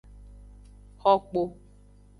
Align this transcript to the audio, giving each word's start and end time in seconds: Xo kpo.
Xo 1.01 1.13
kpo. 1.27 1.41